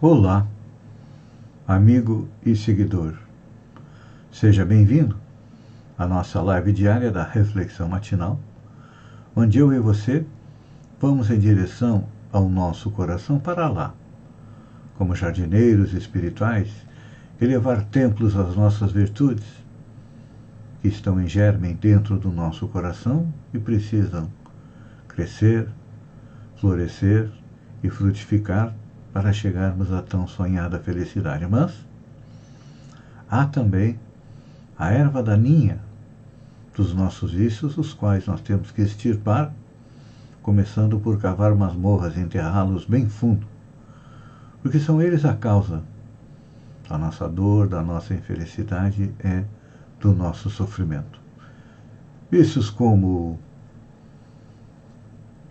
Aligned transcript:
Olá, 0.00 0.46
amigo 1.66 2.28
e 2.46 2.54
seguidor. 2.54 3.14
Seja 4.30 4.64
bem-vindo 4.64 5.16
à 5.98 6.06
nossa 6.06 6.40
live 6.40 6.72
diária 6.72 7.10
da 7.10 7.24
Reflexão 7.24 7.88
Matinal, 7.88 8.38
onde 9.34 9.58
eu 9.58 9.72
e 9.72 9.80
você 9.80 10.24
vamos 11.00 11.30
em 11.30 11.38
direção 11.40 12.06
ao 12.30 12.48
nosso 12.48 12.92
coração 12.92 13.40
para 13.40 13.68
lá, 13.68 13.92
como 14.96 15.16
jardineiros 15.16 15.92
espirituais, 15.92 16.70
elevar 17.40 17.82
templos 17.86 18.36
às 18.36 18.54
nossas 18.54 18.92
virtudes, 18.92 19.48
que 20.80 20.86
estão 20.86 21.20
em 21.20 21.26
germe 21.26 21.74
dentro 21.74 22.16
do 22.20 22.30
nosso 22.30 22.68
coração 22.68 23.34
e 23.52 23.58
precisam 23.58 24.30
crescer, 25.08 25.68
florescer 26.54 27.28
e 27.82 27.90
frutificar 27.90 28.72
para 29.18 29.32
chegarmos 29.32 29.92
à 29.92 30.00
tão 30.00 30.28
sonhada 30.28 30.78
felicidade. 30.78 31.44
Mas 31.44 31.74
há 33.28 33.44
também 33.46 33.98
a 34.78 34.92
erva 34.92 35.20
daninha 35.20 35.80
dos 36.72 36.94
nossos 36.94 37.32
vícios, 37.32 37.76
os 37.76 37.92
quais 37.92 38.28
nós 38.28 38.40
temos 38.40 38.70
que 38.70 38.80
extirpar, 38.80 39.52
começando 40.40 41.00
por 41.00 41.20
cavar 41.20 41.52
masmorras 41.56 42.16
e 42.16 42.20
enterrá-los 42.20 42.84
bem 42.84 43.08
fundo, 43.08 43.44
porque 44.62 44.78
são 44.78 45.02
eles 45.02 45.24
a 45.24 45.34
causa 45.34 45.82
da 46.88 46.96
nossa 46.96 47.28
dor, 47.28 47.66
da 47.66 47.82
nossa 47.82 48.14
infelicidade 48.14 49.12
e 49.24 49.44
do 50.00 50.14
nosso 50.14 50.48
sofrimento. 50.48 51.18
Vícios 52.30 52.70
como 52.70 53.36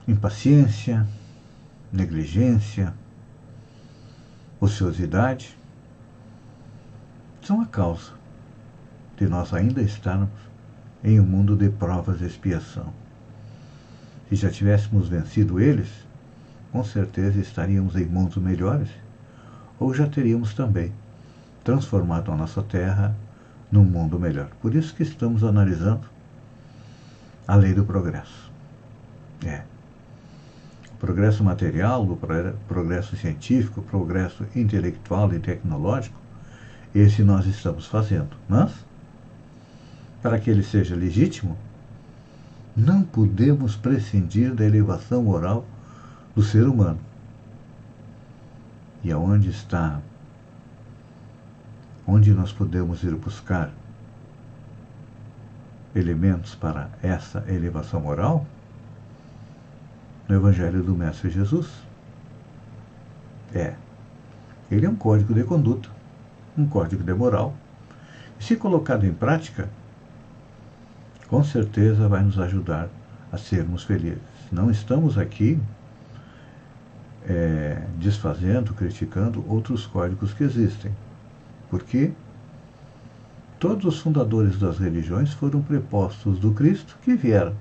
impaciência, 0.07 1.05
negligência, 1.91 2.93
ociosidade, 4.59 5.57
são 7.41 7.61
a 7.61 7.65
causa 7.65 8.11
de 9.15 9.27
nós 9.27 9.53
ainda 9.53 9.81
estarmos 9.81 10.29
em 11.03 11.19
um 11.19 11.25
mundo 11.25 11.55
de 11.55 11.69
provas 11.69 12.21
e 12.21 12.25
expiação. 12.25 12.91
Se 14.29 14.35
já 14.35 14.49
tivéssemos 14.49 15.07
vencido 15.07 15.59
eles, 15.59 15.89
com 16.71 16.83
certeza 16.83 17.39
estaríamos 17.39 17.95
em 17.95 18.05
mundos 18.05 18.37
melhores, 18.37 18.89
ou 19.79 19.93
já 19.93 20.07
teríamos 20.07 20.53
também 20.53 20.91
transformado 21.63 22.31
a 22.31 22.35
nossa 22.35 22.61
terra 22.61 23.15
num 23.71 23.83
mundo 23.83 24.19
melhor. 24.19 24.49
Por 24.61 24.75
isso 24.75 24.93
que 24.93 25.03
estamos 25.03 25.43
analisando 25.43 26.07
a 27.47 27.55
lei 27.55 27.73
do 27.73 27.85
progresso. 27.85 28.51
É 29.45 29.61
progresso 30.99 31.43
material, 31.43 32.05
do 32.05 32.17
progresso 32.67 33.15
científico, 33.15 33.81
progresso 33.81 34.45
intelectual 34.55 35.33
e 35.33 35.39
tecnológico, 35.39 36.17
esse 36.93 37.23
nós 37.23 37.45
estamos 37.45 37.85
fazendo. 37.85 38.35
Mas, 38.49 38.71
para 40.21 40.39
que 40.39 40.49
ele 40.49 40.63
seja 40.63 40.95
legítimo, 40.95 41.57
não 42.75 43.01
podemos 43.03 43.75
prescindir 43.75 44.53
da 44.53 44.65
elevação 44.65 45.23
moral 45.23 45.65
do 46.35 46.41
ser 46.41 46.67
humano. 46.67 46.99
E 49.03 49.11
aonde 49.11 49.49
está? 49.49 49.99
Onde 52.05 52.31
nós 52.31 52.51
podemos 52.51 53.03
ir 53.03 53.15
buscar 53.15 53.71
elementos 55.95 56.55
para 56.55 56.89
essa 57.01 57.43
elevação 57.47 58.01
moral? 58.01 58.45
No 60.27 60.35
Evangelho 60.35 60.83
do 60.83 60.95
Mestre 60.95 61.29
Jesus. 61.29 61.67
É. 63.53 63.73
Ele 64.69 64.85
é 64.85 64.89
um 64.89 64.95
código 64.95 65.33
de 65.33 65.43
conduta, 65.43 65.89
um 66.57 66.67
código 66.67 67.03
de 67.03 67.13
moral. 67.13 67.55
E 68.39 68.43
se 68.43 68.55
colocado 68.55 69.05
em 69.05 69.13
prática, 69.13 69.69
com 71.27 71.43
certeza 71.43 72.07
vai 72.07 72.21
nos 72.21 72.37
ajudar 72.37 72.89
a 73.31 73.37
sermos 73.37 73.83
felizes. 73.83 74.21
Não 74.51 74.69
estamos 74.69 75.17
aqui 75.17 75.59
é, 77.27 77.81
desfazendo, 77.97 78.73
criticando 78.73 79.43
outros 79.47 79.85
códigos 79.85 80.33
que 80.33 80.43
existem, 80.43 80.91
porque 81.69 82.11
todos 83.59 83.85
os 83.85 83.99
fundadores 83.99 84.57
das 84.59 84.77
religiões 84.77 85.33
foram 85.33 85.61
prepostos 85.61 86.39
do 86.39 86.51
Cristo 86.51 86.97
que 87.03 87.15
vieram 87.15 87.53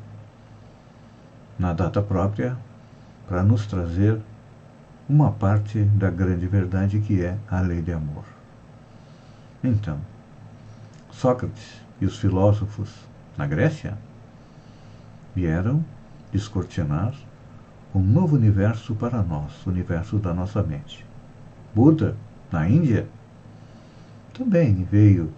na 1.59 1.72
data 1.72 2.03
própria 2.03 2.56
para 3.27 3.43
nos 3.43 3.67
trazer 3.67 4.21
uma 5.09 5.31
parte 5.31 5.83
da 5.83 6.11
grande 6.11 6.47
verdade 6.47 7.00
que 7.00 7.22
é 7.22 7.37
a 7.50 7.61
lei 7.61 7.81
de 7.81 7.93
amor. 7.93 8.25
Então, 9.62 9.99
Sócrates 11.11 11.81
e 12.00 12.06
os 12.06 12.19
filósofos 12.19 12.93
na 13.37 13.47
Grécia 13.47 13.97
vieram 15.34 15.84
descortinar 16.33 17.15
um 17.95 18.00
novo 18.00 18.37
universo 18.37 18.95
para 18.95 19.22
nós, 19.22 19.65
o 19.66 19.71
universo 19.71 20.19
da 20.19 20.34
nossa 20.34 20.62
mente. 20.62 21.06
Buda, 21.75 22.16
na 22.50 22.69
Índia, 22.69 23.06
também 24.34 24.84
veio 24.84 25.33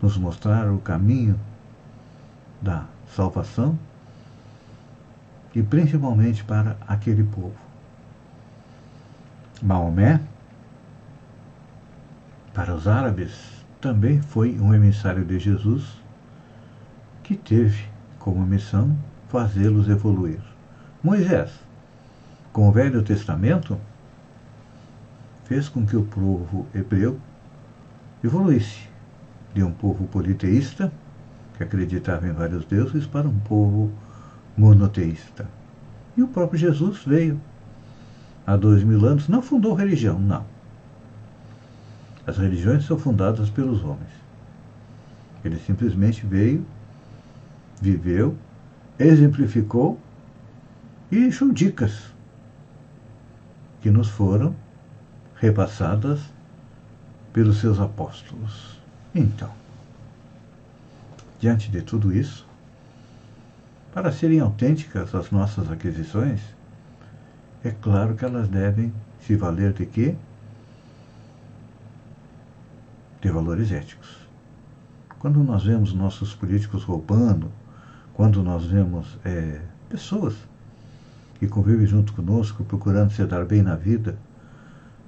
nos 0.00 0.16
mostrar 0.16 0.70
o 0.70 0.78
caminho 0.78 1.38
da 2.60 2.86
salvação 3.14 3.78
e 5.54 5.62
principalmente 5.62 6.42
para 6.44 6.76
aquele 6.86 7.24
povo. 7.24 7.54
Maomé, 9.62 10.20
para 12.54 12.74
os 12.74 12.88
árabes, 12.88 13.64
também 13.80 14.20
foi 14.20 14.58
um 14.58 14.74
emissário 14.74 15.24
de 15.24 15.38
Jesus 15.38 15.96
que 17.22 17.36
teve 17.36 17.84
como 18.18 18.44
missão 18.44 18.96
fazê-los 19.28 19.88
evoluir. 19.88 20.40
Moisés, 21.02 21.50
com 22.52 22.68
o 22.68 22.72
Velho 22.72 23.02
Testamento, 23.02 23.78
fez 25.44 25.68
com 25.68 25.86
que 25.86 25.96
o 25.96 26.04
povo 26.04 26.66
hebreu 26.74 27.18
evoluísse 28.22 28.88
de 29.54 29.62
um 29.62 29.72
povo 29.72 30.06
politeísta, 30.06 30.92
que 31.56 31.62
acreditava 31.62 32.26
em 32.26 32.32
vários 32.32 32.64
deuses, 32.64 33.06
para 33.06 33.28
um 33.28 33.38
povo 33.40 33.90
monoteísta. 34.56 35.46
E 36.16 36.22
o 36.22 36.28
próprio 36.28 36.58
Jesus 36.58 37.02
veio 37.04 37.40
há 38.46 38.56
dois 38.56 38.82
mil 38.82 39.04
anos, 39.06 39.28
não 39.28 39.42
fundou 39.42 39.74
religião, 39.74 40.18
não. 40.18 40.44
As 42.26 42.38
religiões 42.38 42.84
são 42.84 42.98
fundadas 42.98 43.50
pelos 43.50 43.82
homens. 43.82 44.12
Ele 45.44 45.58
simplesmente 45.58 46.24
veio, 46.24 46.64
viveu, 47.80 48.36
exemplificou 48.98 49.98
e 51.10 51.20
deixou 51.20 51.52
dicas 51.52 52.12
que 53.80 53.90
nos 53.90 54.08
foram 54.08 54.54
repassadas 55.34 56.20
pelos 57.32 57.58
seus 57.58 57.80
apóstolos. 57.80 58.78
Então, 59.12 59.50
diante 61.40 61.70
de 61.70 61.82
tudo 61.82 62.12
isso, 62.12 62.46
para 63.92 64.10
serem 64.10 64.40
autênticas 64.40 65.14
as 65.14 65.30
nossas 65.30 65.70
aquisições, 65.70 66.40
é 67.62 67.70
claro 67.70 68.14
que 68.14 68.24
elas 68.24 68.48
devem 68.48 68.92
se 69.20 69.36
valer 69.36 69.72
de 69.72 69.86
quê? 69.86 70.14
De 73.20 73.30
valores 73.30 73.70
éticos. 73.70 74.16
Quando 75.18 75.44
nós 75.44 75.62
vemos 75.64 75.92
nossos 75.92 76.34
políticos 76.34 76.82
roubando, 76.82 77.52
quando 78.14 78.42
nós 78.42 78.64
vemos 78.64 79.18
é, 79.24 79.60
pessoas 79.88 80.34
que 81.38 81.46
convivem 81.46 81.86
junto 81.86 82.12
conosco 82.12 82.64
procurando 82.64 83.12
se 83.12 83.24
dar 83.24 83.44
bem 83.44 83.62
na 83.62 83.76
vida, 83.76 84.16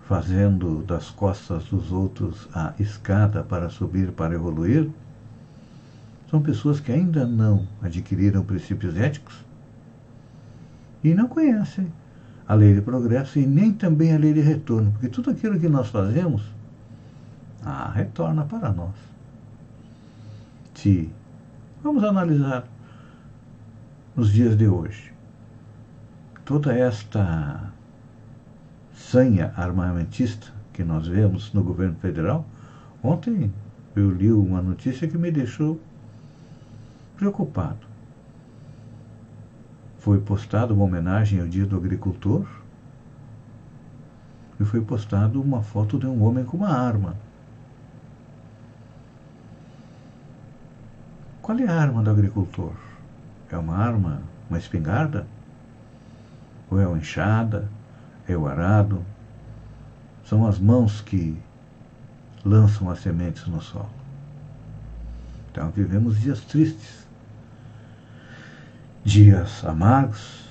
fazendo 0.07 0.83
das 0.83 1.11
costas 1.11 1.65
dos 1.65 1.91
outros 1.91 2.49
a 2.55 2.75
escada 2.79 3.43
para 3.43 3.71
subir, 3.71 4.13
para 4.13 4.35
evoluir, 4.35 4.91
são 6.31 6.43
pessoas 6.43 6.81
que 6.81 6.93
ainda 6.93 7.27
não 7.27 7.67
adquiriram 7.83 8.45
princípios 8.45 8.97
éticos 8.97 9.45
e 11.03 11.15
não 11.15 11.29
conhecem 11.29 11.93
a 12.47 12.55
lei 12.55 12.75
de 12.75 12.81
progresso 12.81 13.39
e 13.39 13.47
nem 13.47 13.73
também 13.73 14.15
a 14.15 14.19
lei 14.19 14.33
de 14.33 14.41
retorno, 14.41 14.93
porque 14.93 15.09
tudo 15.09 15.31
aquilo 15.31 15.59
que 15.59 15.69
nós 15.69 15.89
fazemos 15.89 16.43
ah, 17.65 17.91
retorna 17.95 18.45
para 18.45 18.73
nós. 18.73 18.95
Se 20.75 21.11
vamos 21.83 22.05
analisar 22.05 22.65
nos 24.15 24.33
dias 24.33 24.57
de 24.57 24.69
hoje 24.69 25.13
toda 26.45 26.75
esta 26.75 27.73
sanha 28.95 29.53
armamentista 29.57 30.53
que 30.73 30.85
nós 30.85 31.07
vemos 31.07 31.53
no 31.55 31.63
governo 31.63 31.97
federal, 31.97 32.47
ontem 33.03 33.53
eu 33.97 34.11
li 34.11 34.31
uma 34.31 34.61
notícia 34.61 35.09
que 35.09 35.17
me 35.17 35.31
deixou 35.31 35.81
preocupado 37.17 37.95
foi 40.05 40.21
postada 40.21 40.75
uma 40.75 40.85
homenagem 40.85 41.41
ao 41.41 41.49
Dia 41.49 41.65
do 41.65 41.77
Agricultor 41.77 42.47
e 44.61 44.65
foi 44.67 44.83
postada 44.83 45.39
uma 45.41 45.63
foto 45.63 45.99
de 45.99 46.07
um 46.07 46.23
homem 46.23 46.45
com 46.45 46.59
uma 46.59 46.69
arma. 46.69 47.17
Qual 51.41 51.59
é 51.59 51.67
a 51.67 51.75
arma 51.75 52.03
do 52.03 52.11
agricultor? 52.11 52.75
É 53.51 53.57
uma 53.57 53.79
arma, 53.79 54.21
uma 54.51 54.59
espingarda? 54.59 55.27
Ou 56.71 56.79
é 56.79 56.87
uma 56.87 56.99
enxada? 56.99 57.67
É 58.29 58.37
o 58.37 58.47
arado? 58.47 59.03
São 60.27 60.47
as 60.47 60.59
mãos 60.59 61.01
que 61.01 61.35
lançam 62.45 62.91
as 62.91 62.99
sementes 63.01 63.47
no 63.47 63.63
solo. 63.63 63.89
Então 65.51 65.71
vivemos 65.71 66.21
dias 66.21 66.41
tristes 66.41 67.04
dias 69.05 69.63
amargos. 69.65 70.43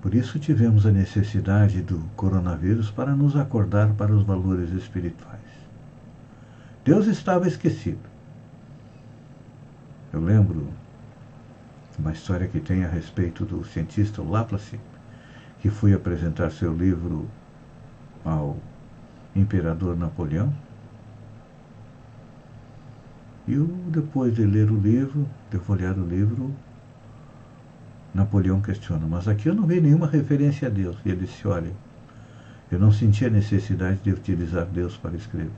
Por 0.00 0.14
isso 0.14 0.38
tivemos 0.38 0.86
a 0.86 0.90
necessidade 0.90 1.82
do 1.82 1.98
coronavírus 2.16 2.90
para 2.90 3.14
nos 3.14 3.36
acordar 3.36 3.92
para 3.94 4.12
os 4.12 4.24
valores 4.24 4.70
espirituais. 4.70 5.40
Deus 6.84 7.06
estava 7.06 7.46
esquecido. 7.46 8.00
Eu 10.12 10.20
lembro 10.20 10.68
uma 11.98 12.12
história 12.12 12.48
que 12.48 12.60
tem 12.60 12.84
a 12.84 12.88
respeito 12.88 13.44
do 13.44 13.64
cientista 13.64 14.22
Laplace, 14.22 14.80
que 15.60 15.70
foi 15.70 15.94
apresentar 15.94 16.50
seu 16.50 16.74
livro 16.74 17.28
ao 18.24 18.56
imperador 19.34 19.96
Napoleão. 19.96 20.52
E 23.46 23.56
depois 23.88 24.34
de 24.34 24.44
ler 24.44 24.70
o 24.70 24.78
livro, 24.78 25.26
de 25.50 25.58
folhear 25.58 25.98
o 25.98 26.06
livro, 26.06 26.54
Napoleão 28.14 28.60
questiona, 28.60 29.06
mas 29.08 29.26
aqui 29.26 29.48
eu 29.48 29.54
não 29.54 29.66
vi 29.66 29.80
nenhuma 29.80 30.06
referência 30.06 30.68
a 30.68 30.70
Deus. 30.70 30.96
E 31.04 31.08
ele 31.08 31.26
disse, 31.26 31.46
olha, 31.48 31.72
eu 32.70 32.78
não 32.78 32.92
senti 32.92 33.26
a 33.26 33.30
necessidade 33.30 33.98
de 34.04 34.12
utilizar 34.12 34.64
Deus 34.66 34.96
para 34.96 35.16
escrever. 35.16 35.50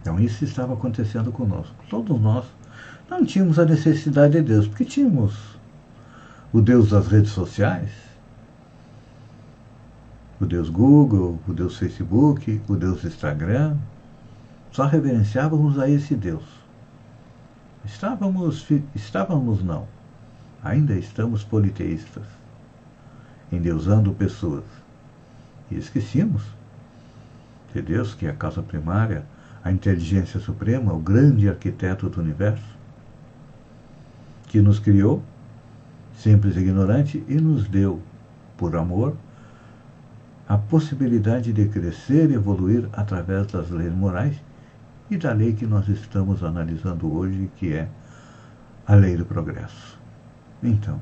Então 0.00 0.18
isso 0.18 0.44
estava 0.44 0.72
acontecendo 0.72 1.30
conosco. 1.30 1.74
Todos 1.90 2.18
nós 2.18 2.46
não 3.10 3.24
tínhamos 3.24 3.58
a 3.58 3.66
necessidade 3.66 4.32
de 4.32 4.42
Deus, 4.42 4.66
porque 4.66 4.84
tínhamos 4.84 5.58
o 6.52 6.62
Deus 6.62 6.90
das 6.90 7.06
redes 7.06 7.32
sociais, 7.32 7.90
o 10.40 10.46
Deus 10.46 10.70
Google, 10.70 11.38
o 11.46 11.52
Deus 11.52 11.76
Facebook, 11.76 12.62
o 12.66 12.76
Deus 12.76 13.04
Instagram. 13.04 13.76
Só 14.72 14.86
reverenciávamos 14.86 15.78
a 15.78 15.88
esse 15.88 16.14
Deus. 16.14 16.44
Estávamos, 17.84 18.66
estávamos 18.94 19.62
não 19.62 19.95
ainda 20.66 20.94
estamos 20.94 21.44
politeístas, 21.44 22.24
endeusando 23.52 24.12
pessoas. 24.12 24.64
E 25.70 25.76
esquecemos 25.76 26.42
de 27.72 27.82
Deus, 27.82 28.14
que 28.14 28.26
é 28.26 28.30
a 28.30 28.34
causa 28.34 28.62
primária, 28.62 29.24
a 29.62 29.70
inteligência 29.70 30.40
suprema, 30.40 30.92
o 30.92 30.98
grande 30.98 31.48
arquiteto 31.48 32.08
do 32.08 32.20
universo, 32.20 32.76
que 34.48 34.60
nos 34.60 34.78
criou, 34.78 35.22
simples 36.16 36.56
e 36.56 36.60
ignorante, 36.60 37.24
e 37.28 37.34
nos 37.34 37.68
deu, 37.68 38.00
por 38.56 38.76
amor, 38.76 39.16
a 40.48 40.56
possibilidade 40.56 41.52
de 41.52 41.68
crescer 41.68 42.30
e 42.30 42.34
evoluir 42.34 42.88
através 42.92 43.48
das 43.48 43.70
leis 43.70 43.92
morais 43.92 44.36
e 45.10 45.16
da 45.16 45.32
lei 45.32 45.52
que 45.52 45.66
nós 45.66 45.88
estamos 45.88 46.42
analisando 46.42 47.12
hoje, 47.12 47.50
que 47.56 47.72
é 47.72 47.88
a 48.86 48.94
lei 48.94 49.16
do 49.16 49.24
progresso. 49.24 50.05
Então, 50.62 51.00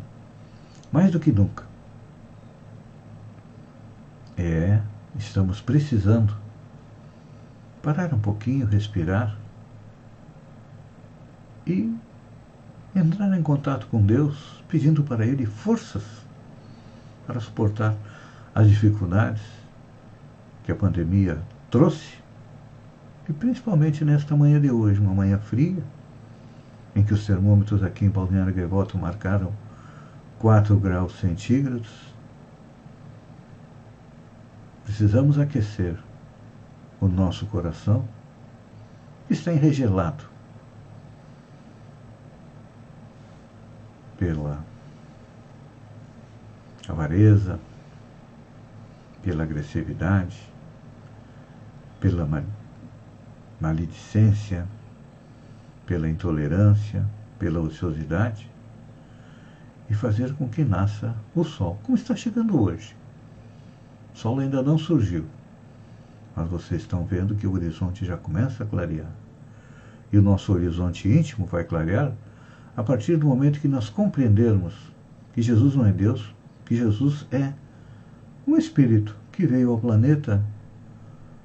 mais 0.92 1.10
do 1.10 1.20
que 1.20 1.32
nunca, 1.32 1.64
é, 4.36 4.80
estamos 5.16 5.60
precisando 5.60 6.36
parar 7.82 8.12
um 8.12 8.18
pouquinho, 8.18 8.66
respirar 8.66 9.36
e 11.66 11.94
entrar 12.94 13.36
em 13.36 13.42
contato 13.42 13.86
com 13.86 14.04
Deus, 14.04 14.62
pedindo 14.68 15.02
para 15.02 15.26
Ele 15.26 15.46
forças 15.46 16.04
para 17.26 17.40
suportar 17.40 17.94
as 18.54 18.68
dificuldades 18.68 19.42
que 20.64 20.72
a 20.72 20.74
pandemia 20.74 21.38
trouxe, 21.70 22.18
e 23.28 23.32
principalmente 23.32 24.04
nesta 24.04 24.36
manhã 24.36 24.60
de 24.60 24.70
hoje, 24.70 25.00
uma 25.00 25.14
manhã 25.14 25.38
fria, 25.38 25.82
em 26.94 27.02
que 27.02 27.12
os 27.12 27.26
termômetros 27.26 27.82
aqui 27.82 28.04
em 28.04 28.10
Balneário 28.10 28.54
Gaivota 28.54 28.96
marcaram 28.96 29.52
4 30.38 30.76
graus 30.78 31.18
centígrados. 31.18 32.14
Precisamos 34.84 35.38
aquecer 35.38 35.98
o 37.00 37.08
nosso 37.08 37.46
coração, 37.46 38.06
que 39.26 39.32
está 39.32 39.52
enregelado 39.52 40.24
pela 44.18 44.64
avareza, 46.88 47.58
pela 49.22 49.42
agressividade, 49.42 50.38
pela 51.98 52.28
maledicência, 53.60 54.66
pela 55.86 56.08
intolerância, 56.08 57.04
pela 57.38 57.60
ociosidade 57.60 58.50
e 59.88 59.94
fazer 59.94 60.34
com 60.34 60.48
que 60.48 60.64
nasça 60.64 61.14
o 61.34 61.44
sol, 61.44 61.78
como 61.82 61.96
está 61.96 62.16
chegando 62.16 62.60
hoje. 62.60 62.96
O 64.14 64.18
sol 64.18 64.38
ainda 64.38 64.62
não 64.62 64.78
surgiu, 64.78 65.24
mas 66.34 66.48
vocês 66.48 66.82
estão 66.82 67.04
vendo 67.04 67.34
que 67.34 67.46
o 67.46 67.52
horizonte 67.52 68.04
já 68.04 68.16
começa 68.16 68.64
a 68.64 68.66
clarear. 68.66 69.10
E 70.12 70.18
o 70.18 70.22
nosso 70.22 70.52
horizonte 70.52 71.08
íntimo 71.08 71.46
vai 71.46 71.64
clarear 71.64 72.12
a 72.76 72.82
partir 72.82 73.16
do 73.16 73.26
momento 73.26 73.60
que 73.60 73.68
nós 73.68 73.88
compreendermos 73.88 74.74
que 75.32 75.42
Jesus 75.42 75.74
não 75.74 75.86
é 75.86 75.92
Deus, 75.92 76.34
que 76.64 76.76
Jesus 76.76 77.26
é 77.30 77.52
um 78.46 78.56
Espírito 78.56 79.16
que 79.32 79.46
veio 79.46 79.70
ao 79.70 79.78
planeta 79.78 80.42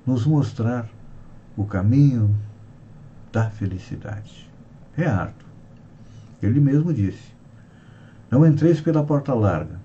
nos 0.05 0.25
mostrar 0.25 0.87
o 1.57 1.65
caminho, 1.65 2.35
da 3.31 3.49
felicidade. 3.49 4.49
Árduo. 4.97 5.47
Ele 6.41 6.59
mesmo 6.59 6.93
disse: 6.93 7.33
Não 8.29 8.45
entreis 8.45 8.81
pela 8.81 9.03
porta 9.03 9.33
larga. 9.33 9.79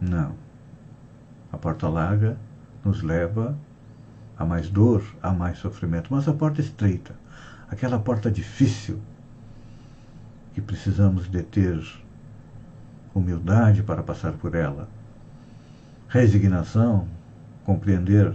Não. 0.00 0.34
A 1.52 1.58
porta 1.58 1.88
larga 1.88 2.36
nos 2.84 3.02
leva 3.02 3.56
a 4.38 4.44
mais 4.44 4.70
dor, 4.70 5.04
a 5.22 5.32
mais 5.32 5.58
sofrimento. 5.58 6.08
Mas 6.10 6.26
a 6.28 6.32
porta 6.32 6.60
estreita, 6.60 7.14
aquela 7.68 7.98
porta 7.98 8.30
difícil, 8.30 8.98
que 10.54 10.60
precisamos 10.60 11.30
de 11.30 11.42
ter 11.42 11.82
humildade 13.14 13.82
para 13.82 14.02
passar 14.02 14.32
por 14.32 14.54
ela, 14.54 14.88
resignação, 16.08 17.06
compreender 17.64 18.34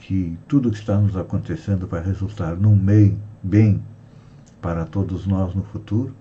que 0.00 0.38
tudo 0.48 0.68
o 0.68 0.72
que 0.72 0.78
está 0.78 0.98
nos 0.98 1.16
acontecendo 1.16 1.86
vai 1.86 2.02
resultar 2.02 2.56
num 2.56 2.76
bem, 2.76 3.18
bem 3.42 3.82
para 4.60 4.84
todos 4.84 5.26
nós 5.26 5.54
no 5.54 5.62
futuro? 5.62 6.14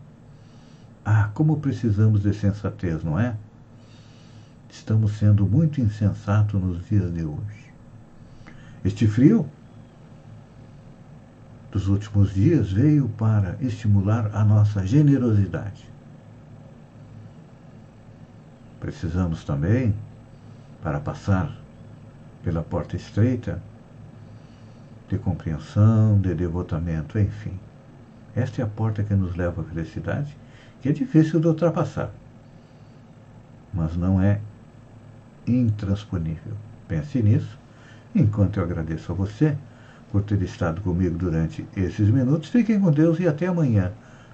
Ah, 1.04 1.30
como 1.34 1.60
precisamos 1.60 2.22
de 2.22 2.34
sensatez, 2.34 3.04
não 3.04 3.20
é? 3.20 3.36
Estamos 4.70 5.14
sendo 5.18 5.48
muito 5.48 5.82
insensatos 5.82 6.62
nos 6.62 6.86
dias 6.88 7.12
de 7.14 7.24
hoje. 7.24 7.74
Este 8.84 9.08
frio 9.08 9.50
dos 11.72 11.88
últimos 11.88 12.34
dias 12.34 12.72
veio 12.72 13.10
para 13.10 13.58
estimular 13.62 14.30
a 14.36 14.44
nossa 14.44 14.86
generosidade. 14.86 15.90
Precisamos 18.80 19.44
também, 19.44 19.96
para 20.84 21.00
passar 21.00 21.56
pela 22.44 22.62
porta 22.62 22.96
estreita, 22.96 23.62
de 25.10 25.18
compreensão, 25.18 26.20
de 26.22 26.34
devotamento, 26.36 27.20
enfim. 27.20 27.60
Esta 28.36 28.62
é 28.62 28.66
a 28.66 28.68
porta 28.68 29.04
que 29.04 29.14
nos 29.16 29.36
leva 29.36 29.62
à 29.62 29.66
felicidade, 29.66 30.38
que 30.82 30.90
é 30.90 30.92
difícil 30.94 31.40
de 31.40 31.48
ultrapassar. 31.48 32.12
mas 33.74 33.96
não 33.96 34.22
é 34.22 34.42
intransponível. 35.48 36.54
Pense 36.88 37.22
nisso, 37.22 37.58
enquanto 38.16 38.58
eu 38.58 38.64
agradeço 38.64 39.12
a 39.12 39.16
você 39.16 39.58
por 40.12 40.24
ter 40.24 40.42
estado 40.42 40.82
comigo 40.82 41.18
durante 41.18 41.68
esses 41.76 42.10
minutos. 42.10 42.50
Fiquem 42.50 42.80
com 42.80 42.92
Deus 42.92 43.20
e 43.20 43.28
até 43.28 43.48
amanhã. 43.48 43.92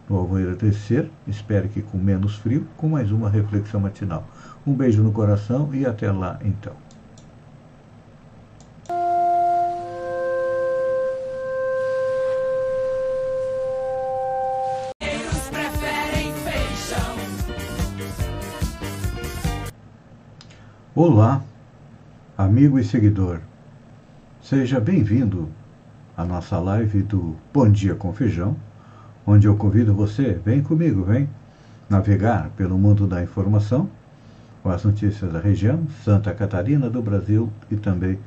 No 0.10 0.18
Alvoeira 0.18 0.56
Terceiro, 0.56 1.10
espero 1.28 1.68
que 1.70 1.82
com 1.82 1.98
menos 1.98 2.36
frio, 2.38 2.68
com 2.78 2.90
mais 2.90 3.12
uma 3.12 3.30
reflexão 3.30 3.80
matinal. 3.82 4.28
Um 4.66 4.74
beijo 4.74 5.04
no 5.04 5.12
coração 5.12 5.74
e 5.74 5.86
até 5.86 6.12
lá 6.12 6.40
então. 6.44 6.85
Olá, 20.98 21.44
amigo 22.38 22.80
e 22.80 22.84
seguidor. 22.86 23.42
Seja 24.42 24.80
bem-vindo 24.80 25.50
à 26.16 26.24
nossa 26.24 26.58
live 26.58 27.02
do 27.02 27.36
Bom 27.54 27.70
Dia 27.70 27.96
com 27.96 28.14
Feijão, 28.14 28.56
onde 29.28 29.46
eu 29.46 29.58
convido 29.58 29.94
você, 29.94 30.40
vem 30.46 30.64
comigo, 30.64 31.04
vem 31.04 31.28
navegar 31.90 32.50
pelo 32.56 32.78
mundo 32.78 33.06
da 33.06 33.22
informação 33.22 33.90
com 34.64 34.70
as 34.70 34.86
notícias 34.86 35.34
da 35.34 35.42
região, 35.42 35.86
Santa 36.06 36.34
Catarina, 36.34 36.90
do 36.90 37.02
Brasil 37.02 37.52
e 37.70 37.76
também 37.76 38.18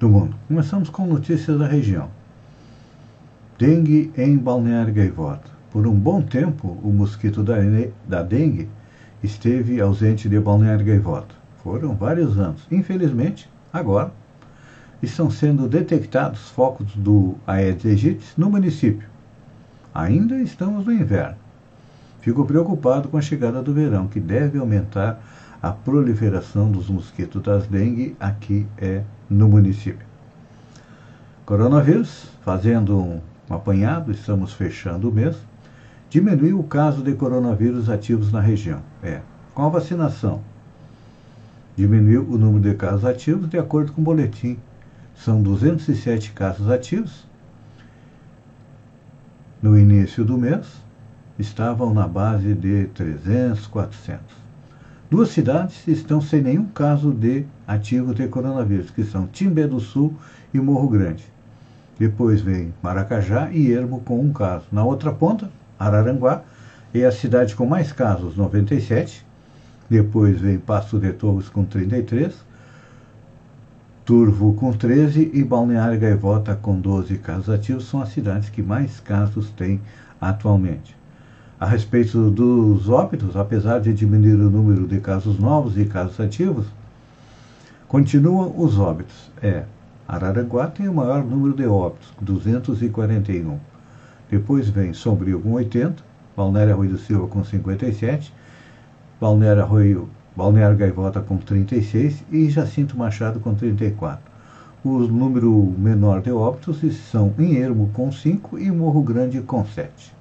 do 0.00 0.08
mundo. 0.08 0.34
Começamos 0.48 0.88
com 0.88 1.04
notícias 1.04 1.58
da 1.58 1.66
região. 1.66 2.08
Dengue 3.58 4.10
em 4.16 4.34
Balneário 4.38 4.94
Gaivota. 4.94 5.50
Por 5.70 5.86
um 5.86 5.94
bom 5.94 6.22
tempo, 6.22 6.68
o 6.82 6.88
mosquito 6.90 7.42
da, 7.42 7.56
da 8.08 8.22
dengue 8.22 8.66
esteve 9.22 9.78
ausente 9.78 10.26
de 10.26 10.40
Balneário 10.40 10.86
Gaivota 10.86 11.37
foram 11.62 11.94
vários 11.94 12.38
anos. 12.38 12.66
Infelizmente, 12.70 13.48
agora, 13.72 14.12
estão 15.02 15.30
sendo 15.30 15.68
detectados 15.68 16.48
focos 16.50 16.94
do 16.94 17.36
Aedes 17.46 17.86
aegypti 17.86 18.26
no 18.36 18.50
município. 18.50 19.08
Ainda 19.94 20.36
estamos 20.38 20.86
no 20.86 20.92
inverno. 20.92 21.36
Fico 22.20 22.44
preocupado 22.44 23.08
com 23.08 23.16
a 23.16 23.22
chegada 23.22 23.62
do 23.62 23.72
verão, 23.72 24.08
que 24.08 24.20
deve 24.20 24.58
aumentar 24.58 25.20
a 25.62 25.70
proliferação 25.70 26.70
dos 26.70 26.88
mosquitos 26.88 27.42
das 27.42 27.66
dengue 27.66 28.16
aqui 28.18 28.66
é 28.76 29.02
no 29.28 29.48
município. 29.48 30.06
Coronavírus, 31.44 32.30
fazendo 32.44 32.98
um 32.98 33.20
apanhado, 33.48 34.12
estamos 34.12 34.52
fechando 34.52 35.08
o 35.08 35.12
mês, 35.12 35.36
diminuiu 36.10 36.60
o 36.60 36.64
caso 36.64 37.02
de 37.02 37.14
coronavírus 37.14 37.88
ativos 37.88 38.30
na 38.30 38.40
região. 38.40 38.80
É, 39.02 39.20
com 39.54 39.64
a 39.64 39.68
vacinação 39.68 40.42
diminuiu 41.78 42.26
o 42.28 42.36
número 42.36 42.68
de 42.68 42.74
casos 42.74 43.04
ativos 43.04 43.48
de 43.48 43.56
acordo 43.56 43.92
com 43.92 44.00
o 44.00 44.04
boletim. 44.04 44.58
São 45.14 45.40
207 45.40 46.32
casos 46.32 46.68
ativos. 46.68 47.24
No 49.62 49.78
início 49.78 50.24
do 50.24 50.36
mês, 50.36 50.66
estavam 51.38 51.94
na 51.94 52.08
base 52.08 52.52
de 52.52 52.86
300, 52.86 53.68
400. 53.68 54.20
Duas 55.08 55.28
cidades 55.28 55.86
estão 55.86 56.20
sem 56.20 56.42
nenhum 56.42 56.66
caso 56.66 57.12
de 57.12 57.44
ativo 57.64 58.12
de 58.12 58.26
coronavírus, 58.26 58.90
que 58.90 59.04
são 59.04 59.28
Timbé 59.28 59.68
do 59.68 59.78
Sul 59.78 60.12
e 60.52 60.58
Morro 60.58 60.88
Grande. 60.88 61.24
Depois 61.96 62.40
vem 62.40 62.74
Maracajá 62.82 63.50
e 63.52 63.70
Ermo 63.70 64.00
com 64.00 64.20
um 64.20 64.32
caso. 64.32 64.64
Na 64.72 64.82
outra 64.82 65.12
ponta, 65.12 65.48
Araranguá 65.78 66.42
é 66.92 67.04
a 67.04 67.12
cidade 67.12 67.54
com 67.54 67.66
mais 67.66 67.92
casos, 67.92 68.36
97, 68.36 69.27
depois 69.88 70.40
vem 70.40 70.58
Passo 70.58 70.98
de 70.98 71.12
Torres 71.12 71.48
com 71.48 71.64
33, 71.64 72.34
Turvo 74.04 74.54
com 74.54 74.72
13 74.72 75.30
e 75.34 75.44
Balneário 75.44 76.00
Gaivota 76.00 76.56
com 76.56 76.80
12 76.80 77.18
casos 77.18 77.50
ativos. 77.50 77.88
São 77.88 78.00
as 78.00 78.08
cidades 78.08 78.48
que 78.48 78.62
mais 78.62 79.00
casos 79.00 79.50
têm 79.50 79.80
atualmente. 80.20 80.96
A 81.60 81.66
respeito 81.66 82.30
dos 82.30 82.88
óbitos, 82.88 83.36
apesar 83.36 83.80
de 83.80 83.92
diminuir 83.92 84.36
o 84.36 84.50
número 84.50 84.86
de 84.86 85.00
casos 85.00 85.38
novos 85.38 85.76
e 85.76 85.84
casos 85.84 86.18
ativos, 86.20 86.66
continuam 87.86 88.54
os 88.56 88.78
óbitos. 88.78 89.30
É, 89.42 89.64
Araranguá 90.06 90.68
tem 90.68 90.88
o 90.88 90.94
maior 90.94 91.22
número 91.22 91.54
de 91.54 91.66
óbitos, 91.66 92.08
241. 92.20 93.58
Depois 94.30 94.68
vem 94.68 94.94
Sombrio 94.94 95.40
com 95.40 95.52
80, 95.52 96.02
Balneário 96.34 96.76
Rui 96.76 96.88
do 96.88 96.96
Silva 96.96 97.26
com 97.26 97.44
57, 97.44 98.32
Balneário 99.20 99.62
Arroio, 99.62 100.08
Balneário 100.36 100.76
Gaivota 100.76 101.20
com 101.20 101.36
36 101.36 102.24
e 102.30 102.48
Jacinto 102.48 102.96
Machado 102.96 103.40
com 103.40 103.54
34. 103.54 104.20
O 104.84 104.98
número 105.00 105.74
menor 105.76 106.22
de 106.22 106.30
óbitos 106.30 106.78
são 107.10 107.34
em 107.38 107.56
Ermo 107.56 107.90
com 107.92 108.12
5 108.12 108.58
e 108.58 108.70
Morro 108.70 109.02
Grande 109.02 109.40
com 109.40 109.64
7. 109.64 110.14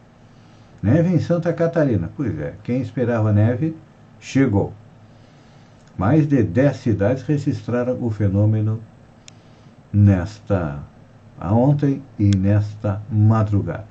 Neve 0.81 1.09
em 1.09 1.19
Santa 1.19 1.53
Catarina. 1.53 2.09
Pois 2.17 2.37
é, 2.39 2.55
quem 2.63 2.81
esperava 2.81 3.31
neve 3.31 3.75
chegou. 4.19 4.73
Mais 5.95 6.27
de 6.27 6.41
10 6.41 6.77
cidades 6.77 7.23
registraram 7.23 7.97
o 8.01 8.09
fenômeno 8.09 8.79
nesta 9.93 10.79
ontem 11.39 12.01
e 12.17 12.35
nesta 12.35 13.01
madrugada. 13.11 13.85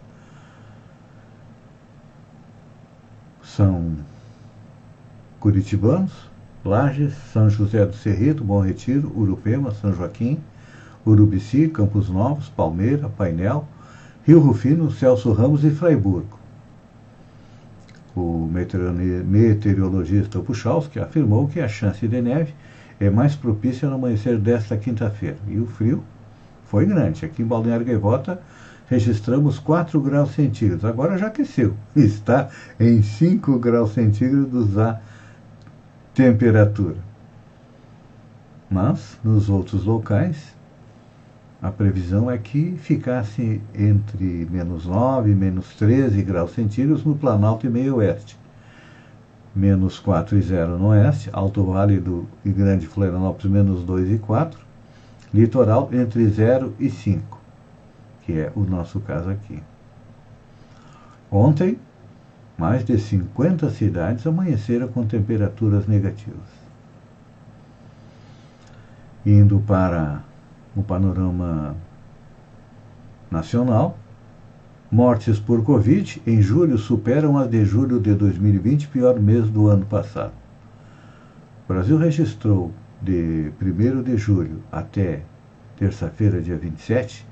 São 3.42 3.96
curitibanos, 5.46 6.10
Lages, 6.64 7.14
São 7.32 7.48
José 7.48 7.86
do 7.86 7.94
Cerrito, 7.94 8.42
Bom 8.42 8.58
Retiro, 8.62 9.12
Urupema, 9.14 9.70
São 9.70 9.92
Joaquim, 9.94 10.40
Urubici, 11.06 11.68
Campos 11.68 12.08
Novos, 12.08 12.48
Palmeira, 12.48 13.08
Painel, 13.08 13.64
Rio 14.24 14.40
Rufino, 14.40 14.90
Celso 14.90 15.30
Ramos 15.30 15.62
e 15.62 15.70
Fraiburgo. 15.70 16.36
O 18.16 18.50
meteorologista 18.50 20.40
Puchalski 20.40 20.98
afirmou 20.98 21.46
que 21.46 21.60
a 21.60 21.68
chance 21.68 22.08
de 22.08 22.20
neve 22.20 22.52
é 22.98 23.08
mais 23.08 23.36
propícia 23.36 23.88
no 23.88 23.94
amanhecer 23.94 24.38
desta 24.38 24.76
quinta-feira. 24.76 25.38
E 25.46 25.60
o 25.60 25.66
frio 25.66 26.02
foi 26.64 26.86
grande. 26.86 27.24
Aqui 27.24 27.42
em 27.42 27.46
Balneário 27.46 27.86
Gaivota 27.86 28.42
registramos 28.90 29.60
4 29.60 30.00
graus 30.00 30.32
centígrados. 30.32 30.84
Agora 30.84 31.16
já 31.16 31.28
aqueceu. 31.28 31.76
Está 31.94 32.48
em 32.80 33.00
5 33.00 33.60
graus 33.60 33.92
centígrados 33.92 34.76
a 34.76 35.00
temperatura. 36.16 36.96
Mas, 38.70 39.18
nos 39.22 39.50
outros 39.50 39.84
locais, 39.84 40.56
a 41.60 41.70
previsão 41.70 42.30
é 42.30 42.38
que 42.38 42.74
ficasse 42.78 43.60
entre 43.74 44.48
menos 44.50 44.86
9 44.86 45.30
e 45.30 45.34
menos 45.34 45.74
13 45.74 46.22
graus 46.22 46.54
centígrados 46.54 47.04
no 47.04 47.14
Planalto 47.14 47.66
e 47.66 47.70
Meio 47.70 47.96
Oeste. 47.96 48.34
Menos 49.54 49.98
4 49.98 50.38
e 50.38 50.40
0 50.40 50.78
no 50.78 50.86
Oeste, 50.88 51.28
Alto 51.34 51.62
Vale 51.64 52.00
do 52.00 52.26
e 52.42 52.50
Grande 52.50 52.86
Florianópolis 52.86 53.52
menos 53.52 53.82
2 53.82 54.12
e 54.12 54.18
4, 54.18 54.58
Litoral 55.34 55.90
entre 55.92 56.26
0 56.26 56.74
e 56.80 56.88
5, 56.88 57.38
que 58.24 58.38
é 58.38 58.50
o 58.56 58.60
nosso 58.60 59.00
caso 59.00 59.28
aqui. 59.28 59.62
Ontem, 61.30 61.78
mais 62.56 62.84
de 62.84 62.98
50 62.98 63.70
cidades 63.70 64.26
amanheceram 64.26 64.88
com 64.88 65.06
temperaturas 65.06 65.86
negativas. 65.86 66.66
Indo 69.24 69.60
para 69.66 70.22
o 70.74 70.82
panorama 70.82 71.76
nacional, 73.30 73.98
mortes 74.90 75.38
por 75.38 75.62
Covid 75.64 76.22
em 76.26 76.40
julho 76.40 76.78
superam 76.78 77.36
as 77.36 77.50
de 77.50 77.64
julho 77.64 78.00
de 78.00 78.14
2020, 78.14 78.88
pior 78.88 79.18
mês 79.20 79.48
do 79.50 79.68
ano 79.68 79.84
passado. 79.84 80.32
O 81.64 81.72
Brasil 81.72 81.98
registrou 81.98 82.72
de 83.02 83.52
1 83.60 84.02
de 84.02 84.16
julho 84.16 84.62
até 84.70 85.22
terça-feira, 85.76 86.40
dia 86.40 86.56
27, 86.56 87.26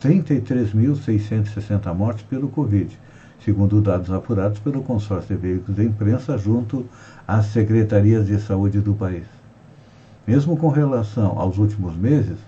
33.660 0.00 1.92
mortes 1.94 2.22
pelo 2.24 2.48
Covid, 2.48 2.96
segundo 3.44 3.80
dados 3.80 4.10
apurados 4.10 4.58
pelo 4.58 4.82
consórcio 4.82 5.36
de 5.36 5.40
veículos 5.40 5.76
de 5.76 5.84
imprensa 5.84 6.36
junto 6.36 6.86
às 7.26 7.46
secretarias 7.46 8.26
de 8.26 8.38
saúde 8.40 8.80
do 8.80 8.94
país. 8.94 9.24
Mesmo 10.26 10.56
com 10.56 10.68
relação 10.68 11.38
aos 11.38 11.58
últimos 11.58 11.96
meses, 11.96 12.38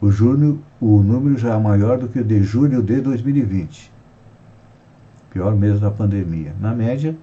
o, 0.00 0.10
junho, 0.10 0.62
o 0.80 1.02
número 1.02 1.36
já 1.36 1.54
é 1.54 1.58
maior 1.58 1.98
do 1.98 2.08
que 2.08 2.20
o 2.20 2.24
de 2.24 2.42
julho 2.42 2.82
de 2.82 3.00
2020, 3.00 3.92
pior 5.30 5.54
mês 5.54 5.80
da 5.80 5.90
pandemia. 5.90 6.54
Na 6.60 6.74
média, 6.74 7.14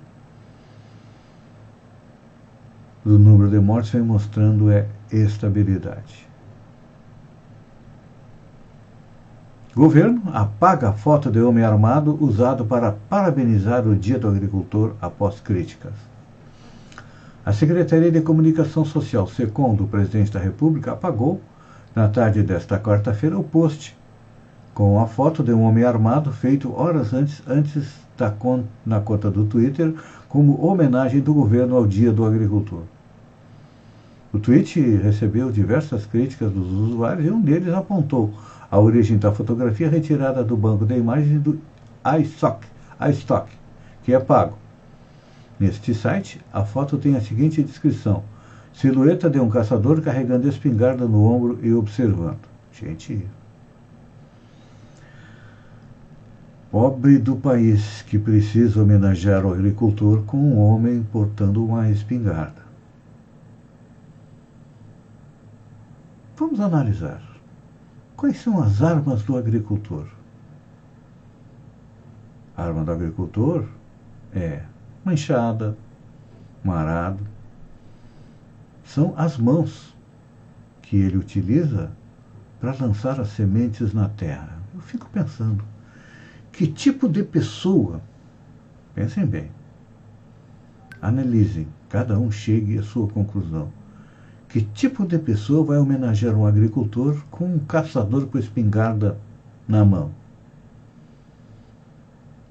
o 3.06 3.10
número 3.10 3.50
de 3.50 3.60
mortes 3.60 3.92
vem 3.92 4.04
mostrando 4.04 4.70
é 4.70 4.86
estabilidade. 5.12 6.28
Governo 9.77 10.24
apaga 10.34 10.89
a 10.89 10.91
foto 10.91 11.29
de 11.29 11.39
homem 11.39 11.63
armado 11.63 12.17
usado 12.19 12.65
para 12.65 12.93
parabenizar 13.07 13.88
o 13.88 13.96
Dia 13.96 14.17
do 14.17 14.27
Agricultor 14.27 14.96
após 15.00 15.39
críticas. 15.39 15.93
A 17.46 17.53
Secretaria 17.53 18.10
de 18.10 18.22
Comunicação 18.22 18.84
Social, 18.84 19.27
SECOM, 19.27 19.75
do 19.75 19.86
Presidente 19.86 20.31
da 20.31 20.39
República, 20.39 20.93
apagou, 20.93 21.39
na 21.93 22.07
tarde 22.10 22.41
desta 22.41 22.79
quarta-feira, 22.79 23.38
o 23.38 23.43
post 23.43 23.96
com 24.74 25.00
a 25.00 25.05
foto 25.05 25.43
de 25.43 25.53
um 25.53 25.62
homem 25.62 25.84
armado 25.84 26.31
feito 26.31 26.74
horas 26.75 27.13
antes, 27.13 27.43
antes 27.48 27.84
da, 28.17 28.34
na 28.84 29.00
conta 29.00 29.29
do 29.29 29.46
Twitter 29.46 29.93
como 30.27 30.60
homenagem 30.65 31.22
do 31.22 31.36
governo 31.36 31.77
ao 31.77 31.86
Dia 31.86 32.12
do 32.12 32.25
Agricultor. 32.25 32.81
O 34.34 34.39
tweet 34.39 34.79
recebeu 34.79 35.51
diversas 35.51 36.07
críticas 36.07 36.51
dos 36.51 36.72
usuários 36.72 37.27
e 37.27 37.29
um 37.29 37.39
deles 37.39 37.72
apontou 37.72 38.34
a 38.69 38.79
origem 38.79 39.17
da 39.17 39.31
fotografia 39.31 39.89
retirada 39.89 40.43
do 40.43 40.57
banco 40.57 40.86
de 40.86 40.97
imagens 40.97 41.41
do 41.41 41.59
iStock, 42.19 42.65
iStock 43.09 43.50
que 44.03 44.13
é 44.13 44.19
pago. 44.19 44.57
Neste 45.59 45.93
site, 45.93 46.39
a 46.53 46.63
foto 46.63 46.97
tem 46.97 47.15
a 47.15 47.21
seguinte 47.21 47.63
descrição: 47.63 48.24
silhueta 48.74 49.29
de 49.29 49.39
um 49.39 49.50
caçador 49.50 50.01
carregando 50.01 50.47
espingarda 50.47 51.05
no 51.05 51.24
ombro 51.24 51.59
e 51.62 51.74
observando. 51.74 52.39
Gente, 52.71 53.25
Pobre 56.69 57.17
do 57.17 57.38
país 57.38 58.01
que 58.03 58.19
precisa 58.19 58.83
homenagear 58.83 59.45
o 59.45 59.53
agricultor 59.53 60.24
com 60.24 60.38
um 60.38 60.59
homem 60.59 61.01
portando 61.12 61.65
uma 61.65 61.89
espingarda. 61.89 62.62
Vamos 66.36 66.59
analisar. 66.59 67.26
Quais 68.17 68.41
são 68.41 68.59
as 68.59 68.81
armas 68.81 69.21
do 69.21 69.38
agricultor? 69.38 70.07
A 72.57 72.63
arma 72.63 72.83
do 72.83 72.91
agricultor 72.91 73.69
é 74.33 74.63
manchada, 75.05 75.77
marado. 76.63 77.24
São 78.83 79.13
as 79.15 79.38
mãos 79.38 79.95
que 80.81 80.97
ele 80.97 81.15
utiliza 81.15 81.91
para 82.59 82.74
lançar 82.74 83.21
as 83.21 83.27
sementes 83.29 83.93
na 83.93 84.09
terra. 84.09 84.63
Eu 84.74 84.81
fico 84.81 85.07
pensando, 85.12 85.63
que 86.51 86.65
tipo 86.65 87.07
de 87.07 87.24
pessoa, 87.24 88.01
pensem 88.95 89.27
bem, 89.27 89.51
analisem, 91.00 91.67
cada 91.88 92.17
um 92.17 92.31
chegue 92.31 92.79
à 92.79 92.83
sua 92.83 93.07
conclusão. 93.07 93.71
Que 94.50 94.62
tipo 94.62 95.06
de 95.06 95.20
pessoa 95.20 95.63
vai 95.63 95.77
homenagear 95.77 96.36
um 96.36 96.46
agricultor 96.46 97.22
com 97.30 97.46
um 97.46 97.60
caçador 97.60 98.27
com 98.27 98.38
espingarda 98.38 99.18
na 99.68 99.84
mão? 99.84 100.12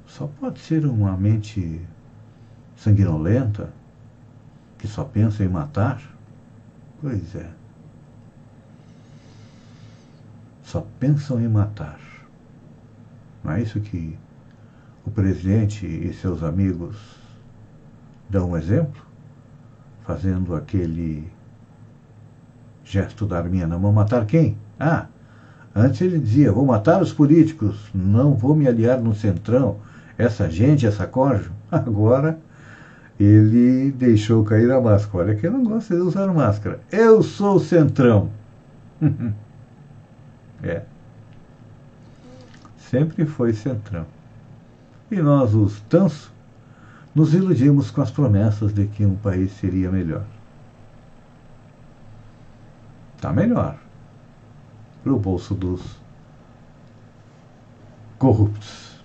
Só 0.06 0.26
pode 0.26 0.60
ser 0.60 0.84
uma 0.84 1.16
mente 1.16 1.80
sanguinolenta 2.76 3.72
que 4.78 4.86
só 4.86 5.04
pensa 5.04 5.42
em 5.42 5.48
matar? 5.48 6.02
Pois 7.00 7.34
é. 7.34 7.50
Só 10.62 10.86
pensam 10.98 11.40
em 11.40 11.48
matar. 11.48 12.00
Não 13.42 13.52
é 13.52 13.62
isso 13.62 13.80
que 13.80 14.18
o 15.04 15.10
presidente 15.10 15.86
e 15.86 16.12
seus 16.12 16.42
amigos 16.42 16.96
dão 18.28 18.50
um 18.50 18.56
exemplo? 18.56 19.04
Fazendo 20.04 20.54
aquele 20.54 21.30
gesto 22.86 23.26
da 23.26 23.36
arminha 23.36 23.66
na 23.66 23.78
mão, 23.78 23.92
matar 23.92 24.24
quem? 24.24 24.56
Ah, 24.78 25.06
antes 25.74 26.00
ele 26.00 26.18
dizia, 26.18 26.52
vou 26.52 26.64
matar 26.64 27.02
os 27.02 27.12
políticos, 27.12 27.76
não 27.92 28.34
vou 28.34 28.54
me 28.54 28.68
aliar 28.68 29.00
no 29.00 29.14
centrão, 29.14 29.78
essa 30.16 30.48
gente, 30.48 30.86
essa 30.86 31.06
corja. 31.06 31.50
Agora 31.70 32.38
ele 33.18 33.90
deixou 33.90 34.44
cair 34.44 34.70
a 34.70 34.80
máscara. 34.80 35.24
Olha 35.24 35.34
que 35.34 35.46
eu 35.46 35.50
não 35.50 35.64
gosto 35.64 35.94
de 35.94 36.00
usar 36.00 36.32
máscara. 36.32 36.80
Eu 36.92 37.22
sou 37.22 37.56
o 37.56 37.60
centrão. 37.60 38.30
é. 40.62 40.82
Sempre 42.78 43.26
foi 43.26 43.52
centrão. 43.52 44.06
E 45.10 45.16
nós, 45.16 45.54
os 45.54 45.80
tanso, 45.88 46.32
nos 47.14 47.34
iludimos 47.34 47.90
com 47.90 48.00
as 48.00 48.10
promessas 48.10 48.72
de 48.72 48.86
que 48.86 49.04
um 49.04 49.16
país 49.16 49.52
seria 49.52 49.90
melhor. 49.90 50.24
Está 53.16 53.32
melhor 53.32 53.76
para 55.02 55.12
o 55.12 55.18
bolso 55.18 55.54
dos 55.54 55.98
corruptos. 58.18 59.00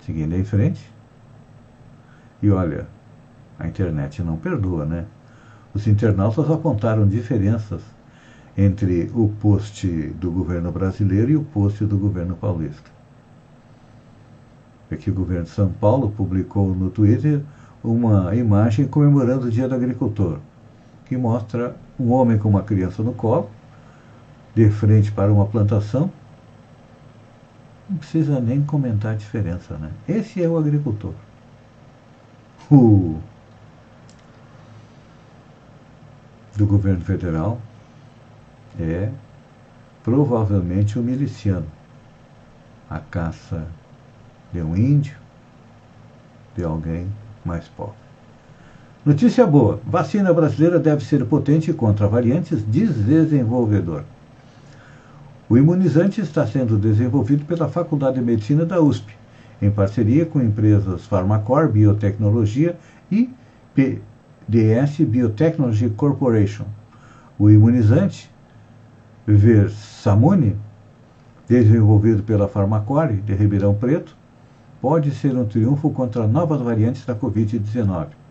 Seguindo 0.00 0.34
em 0.34 0.44
frente. 0.44 0.92
E 2.42 2.50
olha, 2.50 2.88
a 3.58 3.68
internet 3.68 4.22
não 4.22 4.36
perdoa, 4.36 4.84
né? 4.84 5.06
Os 5.72 5.86
internautas 5.86 6.50
apontaram 6.50 7.06
diferenças 7.06 7.82
entre 8.56 9.10
o 9.14 9.28
post 9.40 9.86
do 9.86 10.30
governo 10.30 10.70
brasileiro 10.70 11.30
e 11.30 11.36
o 11.36 11.44
post 11.44 11.84
do 11.84 11.96
governo 11.96 12.34
paulista. 12.34 12.90
Aqui 14.90 15.10
o 15.10 15.14
governo 15.14 15.44
de 15.44 15.50
São 15.50 15.72
Paulo 15.72 16.10
publicou 16.10 16.74
no 16.74 16.90
Twitter 16.90 17.42
uma 17.82 18.34
imagem 18.34 18.86
comemorando 18.86 19.46
o 19.46 19.50
Dia 19.50 19.68
do 19.68 19.74
Agricultor 19.74 20.38
que 21.06 21.16
mostra 21.16 21.76
um 21.98 22.12
homem 22.12 22.38
com 22.38 22.48
uma 22.48 22.62
criança 22.62 23.02
no 23.02 23.12
colo, 23.12 23.50
de 24.54 24.70
frente 24.70 25.12
para 25.12 25.32
uma 25.32 25.46
plantação. 25.46 26.10
Não 27.88 27.98
precisa 27.98 28.40
nem 28.40 28.64
comentar 28.64 29.12
a 29.12 29.16
diferença, 29.16 29.76
né? 29.76 29.90
Esse 30.08 30.42
é 30.42 30.48
o 30.48 30.56
agricultor. 30.56 31.12
O 32.70 33.20
do 36.56 36.66
governo 36.66 37.04
federal 37.04 37.60
é 38.78 39.10
provavelmente 40.02 40.98
o 40.98 41.02
um 41.02 41.04
miliciano. 41.04 41.66
A 42.88 43.00
caça 43.00 43.66
de 44.52 44.62
um 44.62 44.76
índio, 44.76 45.16
de 46.56 46.62
alguém 46.62 47.10
mais 47.44 47.66
pobre. 47.68 48.03
Notícia 49.04 49.46
boa: 49.46 49.78
vacina 49.86 50.32
brasileira 50.32 50.78
deve 50.78 51.04
ser 51.04 51.26
potente 51.26 51.70
contra 51.74 52.08
variantes, 52.08 52.64
diz 52.66 52.94
desenvolvedor. 52.94 54.02
O 55.46 55.58
imunizante 55.58 56.22
está 56.22 56.46
sendo 56.46 56.78
desenvolvido 56.78 57.44
pela 57.44 57.68
Faculdade 57.68 58.14
de 58.14 58.24
Medicina 58.24 58.64
da 58.64 58.80
USP, 58.80 59.14
em 59.60 59.70
parceria 59.70 60.24
com 60.24 60.40
empresas 60.40 61.04
Pharmacor 61.04 61.68
Biotecnologia 61.68 62.78
e 63.12 63.28
PDS 63.74 65.00
Biotechnology 65.00 65.90
Corporation. 65.90 66.64
O 67.38 67.50
imunizante 67.50 68.30
Versamune, 69.26 70.56
desenvolvido 71.46 72.22
pela 72.22 72.48
Pharmacore 72.48 73.16
de 73.16 73.34
Ribeirão 73.34 73.74
Preto, 73.74 74.16
pode 74.80 75.10
ser 75.10 75.36
um 75.36 75.44
triunfo 75.44 75.90
contra 75.90 76.26
novas 76.26 76.62
variantes 76.62 77.04
da 77.04 77.14
Covid-19. 77.14 78.23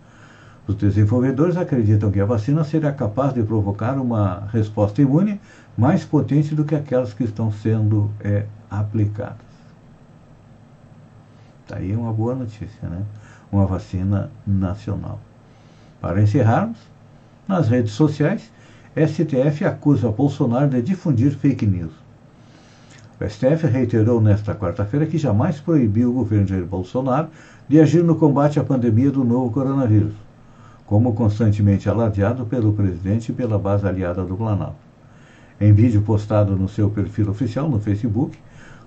Os 0.66 0.76
desenvolvedores 0.76 1.58
acreditam 1.58 2.10
que 2.10 2.22
a 2.22 2.26
vacina 2.26 2.64
será 2.64 2.94
capaz 2.94 3.34
de 3.34 3.44
provocar 3.44 4.00
uma 4.00 4.48
resposta 4.52 5.02
imune 5.02 5.40
mais 5.78 6.06
potente 6.06 6.56
do 6.56 6.64
que 6.64 6.74
aquelas 6.74 7.14
que 7.14 7.26
estão 7.26 7.52
sendo 7.52 8.10
é, 8.22 8.46
aplicadas. 8.72 9.54
Está 11.64 11.78
aí 11.78 11.94
uma 11.94 12.14
boa 12.14 12.34
notícia, 12.34 12.88
né? 12.88 13.04
Uma 13.52 13.66
vacina 13.66 14.32
nacional. 14.48 15.20
Para 16.00 16.22
encerrarmos, 16.22 16.78
nas 17.46 17.68
redes 17.68 17.92
sociais, 17.92 18.50
STF 18.96 19.66
acusa 19.66 20.12
Bolsonaro 20.12 20.70
de 20.70 20.82
difundir 20.82 21.32
fake 21.32 21.66
news. 21.66 21.92
O 23.20 23.30
STF 23.30 23.68
reiterou 23.68 24.22
nesta 24.22 24.56
quarta-feira 24.56 25.06
que 25.06 25.18
jamais 25.18 25.60
proibiu 25.60 26.12
o 26.12 26.14
governo 26.14 26.48
Jair 26.48 26.66
Bolsonaro 26.66 27.28
de 27.68 27.82
agir 27.82 28.04
no 28.04 28.16
combate 28.16 28.60
à 28.60 28.64
pandemia 28.64 29.12
do 29.12 29.24
novo 29.24 29.52
coronavírus 29.52 30.14
como 30.94 31.16
constantemente 31.16 31.90
alardeado 31.90 32.46
pelo 32.46 32.72
presidente 32.72 33.32
e 33.32 33.34
pela 33.34 33.58
base 33.58 33.88
aliada 33.88 34.24
do 34.24 34.38
Planalto. 34.38 34.76
Em 35.60 35.74
vídeo 35.74 36.04
postado 36.04 36.56
no 36.56 36.70
seu 36.70 36.88
perfil 36.88 37.32
oficial 37.32 37.68
no 37.68 37.80
Facebook, 37.80 38.38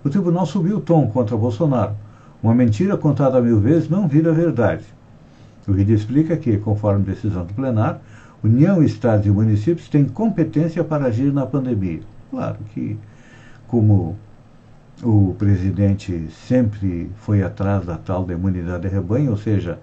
o 0.05 0.09
tribunal 0.09 0.47
subiu 0.47 0.77
o 0.77 0.81
tom 0.81 1.09
contra 1.09 1.37
Bolsonaro. 1.37 1.97
Uma 2.41 2.55
mentira 2.55 2.97
contada 2.97 3.41
mil 3.41 3.59
vezes 3.59 3.89
não 3.89 4.07
vira 4.07 4.33
verdade. 4.33 4.85
O 5.67 5.73
vídeo 5.73 5.97
explica 5.97 6.37
que, 6.37 6.57
conforme 6.59 7.03
decisão 7.03 7.45
do 7.45 7.53
plenário, 7.53 7.99
União, 8.41 8.81
Estados 8.85 9.27
e 9.27 9.31
municípios 9.31 9.89
têm 9.89 10.05
competência 10.05 10.85
para 10.85 11.07
agir 11.07 11.33
na 11.33 11.45
pandemia. 11.45 12.03
Claro 12.31 12.59
que, 12.73 12.97
como 13.67 14.17
o 15.03 15.35
presidente 15.37 16.29
sempre 16.47 17.11
foi 17.17 17.43
atrás 17.43 17.85
da 17.85 17.97
tal 17.97 18.25
da 18.25 18.33
imunidade 18.33 18.83
de 18.83 18.95
rebanho, 18.95 19.33
ou 19.33 19.37
seja, 19.37 19.81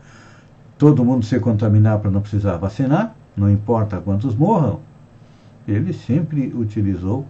todo 0.77 1.05
mundo 1.05 1.25
se 1.25 1.39
contaminar 1.39 1.99
para 1.99 2.11
não 2.11 2.21
precisar 2.21 2.57
vacinar, 2.57 3.15
não 3.35 3.49
importa 3.49 3.99
quantos 3.99 4.35
morram, 4.35 4.79
ele 5.67 5.93
sempre 5.93 6.53
utilizou 6.55 7.25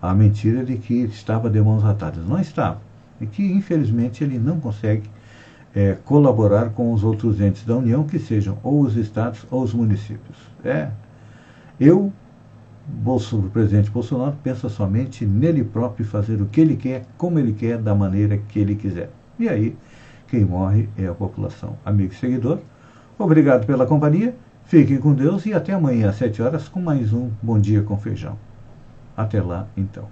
a 0.00 0.14
mentira 0.14 0.64
de 0.64 0.76
que 0.76 0.94
estava 1.04 1.48
de 1.48 1.60
mãos 1.60 1.84
atadas. 1.84 2.26
Não 2.26 2.38
estava. 2.38 2.80
E 3.20 3.26
que, 3.26 3.42
infelizmente, 3.42 4.22
ele 4.22 4.38
não 4.38 4.60
consegue 4.60 5.08
é, 5.74 5.96
colaborar 6.04 6.70
com 6.70 6.92
os 6.92 7.02
outros 7.02 7.40
entes 7.40 7.64
da 7.64 7.76
União, 7.76 8.04
que 8.04 8.18
sejam 8.18 8.58
ou 8.62 8.80
os 8.80 8.96
estados 8.96 9.46
ou 9.50 9.62
os 9.62 9.72
municípios. 9.72 10.36
É, 10.64 10.88
eu, 11.80 12.12
Bolso, 12.86 13.38
o 13.38 13.50
presidente 13.50 13.90
Bolsonaro, 13.90 14.36
pensa 14.42 14.68
somente 14.68 15.24
nele 15.24 15.64
próprio 15.64 16.06
fazer 16.06 16.40
o 16.40 16.46
que 16.46 16.60
ele 16.60 16.76
quer, 16.76 17.06
como 17.16 17.38
ele 17.38 17.52
quer, 17.52 17.78
da 17.78 17.94
maneira 17.94 18.36
que 18.36 18.58
ele 18.58 18.74
quiser. 18.74 19.10
E 19.38 19.48
aí, 19.48 19.76
quem 20.28 20.44
morre 20.44 20.88
é 20.98 21.06
a 21.06 21.14
população. 21.14 21.76
Amigo 21.84 22.12
e 22.12 22.16
seguidor, 22.16 22.58
obrigado 23.18 23.66
pela 23.66 23.86
companhia, 23.86 24.34
fiquem 24.64 24.98
com 24.98 25.12
Deus 25.12 25.46
e 25.46 25.54
até 25.54 25.72
amanhã 25.72 26.10
às 26.10 26.16
7 26.16 26.42
horas 26.42 26.68
com 26.68 26.80
mais 26.80 27.12
um 27.12 27.30
Bom 27.42 27.58
Dia 27.58 27.82
com 27.82 27.96
Feijão. 27.96 28.38
Até 29.16 29.40
lá, 29.40 29.66
então. 29.76 30.08